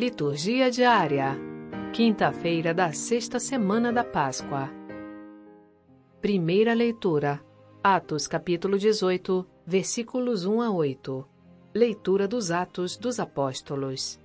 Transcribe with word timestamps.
Liturgia 0.00 0.70
diária. 0.70 1.36
Quinta-feira 1.92 2.72
da 2.72 2.90
sexta 2.90 3.38
semana 3.38 3.92
da 3.92 4.02
Páscoa. 4.02 4.70
Primeira 6.22 6.72
leitura. 6.72 7.38
Atos 7.84 8.26
capítulo 8.26 8.78
18, 8.78 9.46
versículos 9.66 10.46
1 10.46 10.62
a 10.62 10.70
8. 10.70 11.28
Leitura 11.74 12.26
dos 12.26 12.50
Atos 12.50 12.96
dos 12.96 13.20
Apóstolos. 13.20 14.18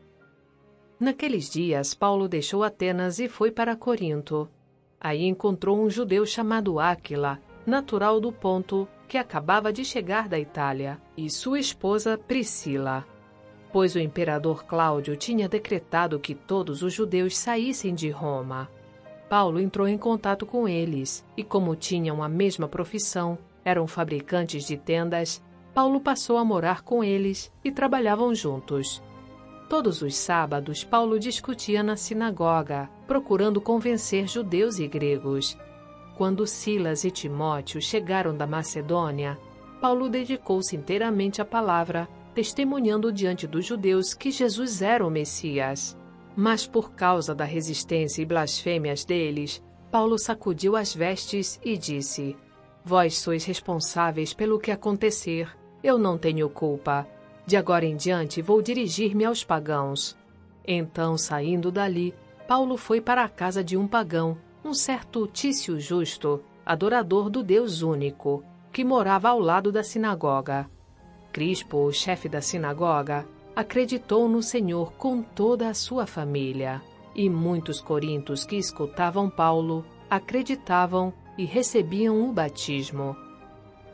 Naqueles 0.97 1.49
dias, 1.49 1.93
Paulo 1.93 2.29
deixou 2.29 2.63
Atenas 2.63 3.19
e 3.19 3.27
foi 3.27 3.51
para 3.51 3.75
Corinto. 3.75 4.49
Aí 4.97 5.25
encontrou 5.25 5.77
um 5.77 5.89
judeu 5.89 6.25
chamado 6.25 6.79
Áquila, 6.79 7.37
natural 7.65 8.21
do 8.21 8.31
Ponto, 8.31 8.87
que 9.09 9.17
acabava 9.17 9.73
de 9.73 9.83
chegar 9.83 10.29
da 10.29 10.39
Itália, 10.39 11.01
e 11.17 11.29
sua 11.29 11.59
esposa 11.59 12.17
Priscila 12.17 13.05
pois 13.75 13.93
o 13.93 13.99
imperador 13.99 14.63
Cláudio 14.63 15.17
tinha 15.17 15.49
decretado 15.49 16.17
que 16.17 16.33
todos 16.33 16.81
os 16.81 16.93
judeus 16.93 17.37
saíssem 17.37 17.93
de 17.93 18.09
Roma. 18.09 18.69
Paulo 19.27 19.59
entrou 19.59 19.85
em 19.85 19.97
contato 19.97 20.45
com 20.45 20.65
eles 20.65 21.25
e, 21.35 21.43
como 21.43 21.75
tinham 21.75 22.23
a 22.23 22.29
mesma 22.29 22.69
profissão, 22.69 23.37
eram 23.65 23.85
fabricantes 23.85 24.65
de 24.65 24.77
tendas, 24.77 25.43
Paulo 25.73 25.99
passou 25.99 26.37
a 26.37 26.45
morar 26.45 26.83
com 26.83 27.03
eles 27.03 27.51
e 27.65 27.69
trabalhavam 27.69 28.33
juntos. 28.33 29.03
Todos 29.67 30.01
os 30.01 30.15
sábados, 30.15 30.85
Paulo 30.85 31.19
discutia 31.19 31.83
na 31.83 31.97
sinagoga, 31.97 32.89
procurando 33.05 33.59
convencer 33.59 34.25
judeus 34.25 34.79
e 34.79 34.87
gregos. 34.87 35.57
Quando 36.17 36.47
Silas 36.47 37.03
e 37.03 37.11
Timóteo 37.11 37.81
chegaram 37.81 38.37
da 38.37 38.47
Macedônia, 38.47 39.37
Paulo 39.81 40.07
dedicou-se 40.07 40.77
inteiramente 40.77 41.41
à 41.41 41.45
palavra 41.45 42.07
testemunhando 42.35 43.13
diante 43.13 43.47
dos 43.47 43.65
judeus 43.65 44.13
que 44.13 44.29
Jesus 44.29 44.81
era 44.81 45.07
o 45.07 45.09
Messias. 45.09 45.97
Mas 46.35 46.67
por 46.67 46.91
causa 46.91 47.33
da 47.33 47.45
resistência 47.45 48.21
e 48.21 48.25
blasfêmias 48.25 49.05
deles, 49.05 49.63
Paulo 49.89 50.19
sacudiu 50.19 50.75
as 50.75 50.93
vestes 50.93 51.57
e 51.63 51.77
disse: 51.77 52.35
Vós 52.83 53.17
sois 53.17 53.45
responsáveis 53.45 54.33
pelo 54.33 54.59
que 54.59 54.69
acontecer. 54.69 55.49
Eu 55.81 55.97
não 55.97 56.17
tenho 56.17 56.49
culpa. 56.49 57.07
De 57.45 57.55
agora 57.55 57.85
em 57.85 57.95
diante 57.95 58.41
vou 58.41 58.61
dirigir-me 58.61 59.23
aos 59.23 59.43
pagãos. 59.43 60.17
Então, 60.67 61.17
saindo 61.17 61.71
dali, 61.71 62.13
Paulo 62.47 62.75
foi 62.75 62.99
para 62.99 63.23
a 63.23 63.29
casa 63.29 63.63
de 63.63 63.77
um 63.77 63.87
pagão, 63.87 64.37
um 64.63 64.73
certo 64.73 65.25
Tício 65.27 65.79
Justo, 65.79 66.43
adorador 66.65 67.29
do 67.29 67.41
Deus 67.41 67.81
único, 67.81 68.43
que 68.73 68.83
morava 68.83 69.29
ao 69.29 69.39
lado 69.39 69.71
da 69.71 69.83
sinagoga. 69.83 70.69
Crispo, 71.35 71.79
o 71.79 71.91
chefe 71.91 72.29
da 72.29 72.39
sinagoga, 72.39 73.27
acreditou 73.53 74.29
no 74.29 74.41
Senhor 74.41 74.93
com 74.93 75.21
toda 75.21 75.67
a 75.67 75.73
sua 75.73 76.07
família. 76.07 76.81
E 77.13 77.29
muitos 77.29 77.81
corintos 77.81 78.45
que 78.45 78.55
escutavam 78.55 79.29
Paulo 79.29 79.85
acreditavam 80.09 81.13
e 81.37 81.43
recebiam 81.43 82.29
o 82.29 82.31
batismo. 82.31 83.17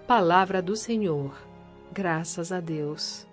Palavra 0.05 0.61
do 0.61 0.75
Senhor. 0.75 1.35
Graças 1.91 2.51
a 2.51 2.59
Deus. 2.59 3.25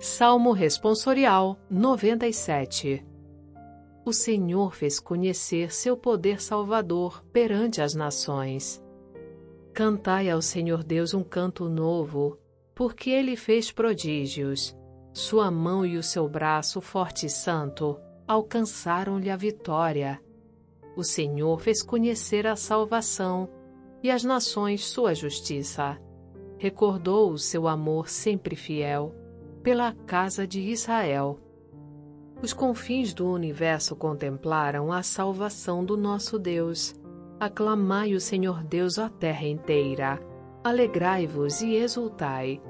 Salmo 0.00 0.50
Responsorial 0.50 1.56
97 1.70 3.06
O 4.04 4.12
Senhor 4.12 4.74
fez 4.74 4.98
conhecer 4.98 5.72
seu 5.72 5.96
poder 5.96 6.42
salvador 6.42 7.24
perante 7.32 7.80
as 7.80 7.94
nações. 7.94 8.82
Cantai 9.74 10.30
ao 10.30 10.40
Senhor 10.40 10.84
Deus 10.84 11.14
um 11.14 11.24
canto 11.24 11.68
novo, 11.68 12.38
porque 12.76 13.10
ele 13.10 13.34
fez 13.34 13.72
prodígios. 13.72 14.72
Sua 15.12 15.50
mão 15.50 15.84
e 15.84 15.96
o 15.96 16.02
seu 16.02 16.28
braço 16.28 16.80
forte 16.80 17.26
e 17.26 17.28
santo 17.28 17.98
alcançaram-lhe 18.24 19.28
a 19.28 19.36
vitória. 19.36 20.22
O 20.96 21.02
Senhor 21.02 21.60
fez 21.60 21.82
conhecer 21.82 22.46
a 22.46 22.54
salvação 22.54 23.50
e 24.00 24.12
as 24.12 24.22
nações 24.22 24.86
sua 24.86 25.12
justiça. 25.12 26.00
Recordou 26.56 27.32
o 27.32 27.38
seu 27.38 27.66
amor 27.66 28.08
sempre 28.08 28.54
fiel 28.54 29.12
pela 29.60 29.92
casa 30.06 30.46
de 30.46 30.60
Israel. 30.60 31.40
Os 32.40 32.52
confins 32.52 33.12
do 33.12 33.28
universo 33.28 33.96
contemplaram 33.96 34.92
a 34.92 35.02
salvação 35.02 35.84
do 35.84 35.96
nosso 35.96 36.38
Deus 36.38 36.94
Aclamai 37.38 38.14
o 38.14 38.20
Senhor 38.20 38.62
Deus, 38.62 38.96
ó 38.96 39.08
terra 39.08 39.46
inteira. 39.46 40.20
Alegrai-vos 40.62 41.60
e 41.60 41.74
exultai. 41.74 42.62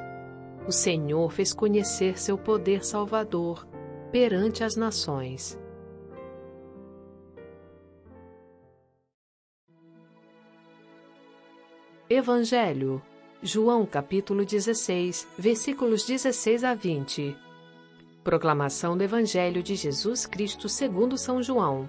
O 0.67 0.73
Senhor 0.73 1.31
fez 1.31 1.53
conhecer 1.53 2.19
seu 2.19 2.39
poder 2.39 2.85
salvador 2.85 3.67
perante 4.11 4.65
as 4.65 4.75
nações. 4.75 5.61
Evangelho, 12.09 13.03
João 13.43 13.85
capítulo 13.85 14.45
16, 14.45 15.29
versículos 15.39 16.05
16 16.07 16.65
a 16.65 16.75
20. 16.75 17.37
Proclamação 18.23 18.97
do 18.97 19.05
Evangelho 19.05 19.63
de 19.63 19.75
Jesus 19.75 20.25
Cristo 20.25 20.69
segundo 20.69 21.19
São 21.19 21.43
João. 21.43 21.89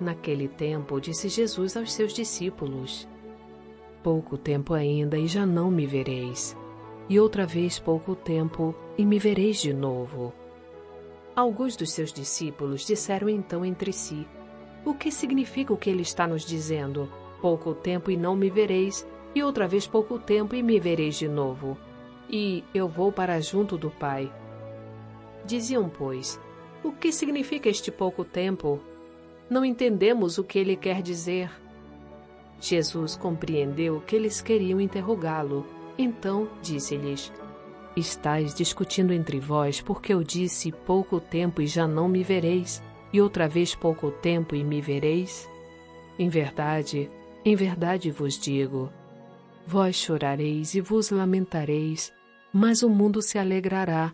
Naquele 0.00 0.48
tempo, 0.48 1.00
disse 1.00 1.28
Jesus 1.28 1.76
aos 1.76 1.92
seus 1.92 2.12
discípulos: 2.12 3.08
Pouco 4.02 4.36
tempo 4.36 4.74
ainda 4.74 5.16
e 5.16 5.26
já 5.26 5.46
não 5.46 5.70
me 5.70 5.86
vereis, 5.86 6.56
e 7.08 7.20
outra 7.20 7.46
vez 7.46 7.78
pouco 7.78 8.14
tempo 8.14 8.74
e 8.98 9.04
me 9.04 9.18
vereis 9.18 9.60
de 9.60 9.72
novo. 9.72 10.32
Alguns 11.36 11.76
dos 11.76 11.92
seus 11.92 12.12
discípulos 12.12 12.84
disseram 12.84 13.28
então 13.28 13.64
entre 13.64 13.92
si: 13.92 14.26
O 14.84 14.94
que 14.94 15.12
significa 15.12 15.72
o 15.72 15.76
que 15.76 15.90
ele 15.90 16.02
está 16.02 16.26
nos 16.26 16.44
dizendo? 16.44 17.08
Pouco 17.40 17.74
tempo 17.74 18.10
e 18.10 18.16
não 18.16 18.34
me 18.34 18.50
vereis, 18.50 19.06
e 19.34 19.42
outra 19.42 19.68
vez 19.68 19.86
pouco 19.86 20.18
tempo 20.18 20.56
e 20.56 20.62
me 20.62 20.80
vereis 20.80 21.16
de 21.16 21.28
novo. 21.28 21.78
E 22.28 22.64
eu 22.74 22.88
vou 22.88 23.12
para 23.12 23.40
junto 23.40 23.76
do 23.76 23.90
Pai. 23.90 24.32
Diziam, 25.44 25.88
pois, 25.88 26.40
o 26.82 26.90
que 26.90 27.12
significa 27.12 27.68
este 27.68 27.90
pouco 27.90 28.24
tempo 28.24 28.80
não 29.48 29.64
entendemos 29.64 30.38
o 30.38 30.44
que 30.44 30.58
ele 30.58 30.76
quer 30.76 31.02
dizer. 31.02 31.50
Jesus 32.60 33.16
compreendeu 33.16 34.00
que 34.00 34.16
eles 34.16 34.40
queriam 34.40 34.80
interrogá-lo. 34.80 35.66
Então 35.98 36.48
disse-lhes: 36.62 37.32
Estais 37.96 38.54
discutindo 38.54 39.12
entre 39.12 39.38
vós 39.38 39.80
porque 39.80 40.12
eu 40.12 40.24
disse 40.24 40.72
pouco 40.72 41.20
tempo 41.20 41.60
e 41.60 41.66
já 41.66 41.86
não 41.86 42.08
me 42.08 42.22
vereis, 42.22 42.82
e 43.12 43.20
outra 43.20 43.46
vez 43.46 43.74
pouco 43.74 44.10
tempo 44.10 44.54
e 44.54 44.64
me 44.64 44.80
vereis? 44.80 45.48
Em 46.18 46.28
verdade, 46.28 47.10
em 47.44 47.54
verdade 47.54 48.10
vos 48.10 48.38
digo: 48.38 48.90
vós 49.66 49.96
chorareis 49.96 50.74
e 50.74 50.80
vos 50.80 51.10
lamentareis, 51.10 52.12
mas 52.52 52.82
o 52.82 52.88
mundo 52.88 53.20
se 53.20 53.38
alegrará. 53.38 54.12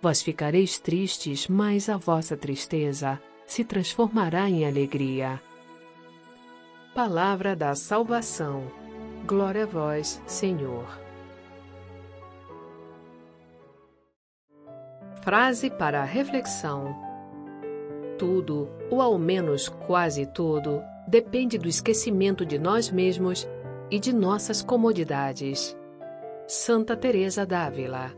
Vós 0.00 0.22
ficareis 0.22 0.78
tristes, 0.78 1.48
mas 1.48 1.88
a 1.88 1.96
vossa 1.96 2.36
tristeza 2.36 3.20
se 3.48 3.64
transformará 3.64 4.48
em 4.48 4.66
alegria. 4.66 5.40
Palavra 6.94 7.56
da 7.56 7.74
salvação. 7.74 8.70
Glória 9.26 9.64
a 9.64 9.66
vós, 9.66 10.22
Senhor. 10.26 10.86
Frase 15.22 15.70
para 15.70 16.04
reflexão: 16.04 16.94
Tudo, 18.18 18.68
ou 18.90 19.00
ao 19.00 19.18
menos 19.18 19.68
quase 19.68 20.26
tudo, 20.26 20.82
depende 21.08 21.56
do 21.56 21.68
esquecimento 21.68 22.44
de 22.44 22.58
nós 22.58 22.90
mesmos 22.90 23.48
e 23.90 23.98
de 23.98 24.12
nossas 24.12 24.62
comodidades. 24.62 25.76
Santa 26.46 26.94
Teresa 26.94 27.46
d'Ávila 27.46 28.17